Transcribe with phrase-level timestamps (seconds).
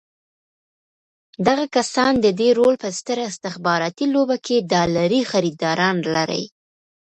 [1.47, 6.43] دغه کسان د دې رول په ستره استخباراتي لوبه کې ډالري خریداران لري.